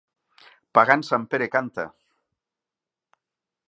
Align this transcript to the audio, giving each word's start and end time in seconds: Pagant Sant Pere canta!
Pagant 0.77 1.05
Sant 1.09 1.29
Pere 1.35 1.49
canta! 1.57 1.87